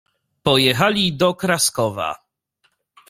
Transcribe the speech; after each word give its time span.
"Pojechali 0.43 1.03
do 1.19 1.29
Kraskowa." 1.41 2.09